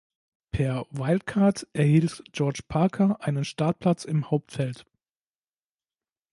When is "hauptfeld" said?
4.31-4.83